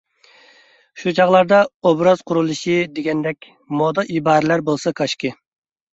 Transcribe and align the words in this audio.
شۇ 1.01 1.13
چاغلاردا 1.19 1.59
«ئوبراز 1.89 2.25
قۇرۇلۇشى» 2.31 2.79
دېگەندەك 2.95 3.51
مودا 3.83 4.07
ئىبارىلەر 4.15 4.65
بولسا 4.71 4.99
كاشكى. 5.03 5.37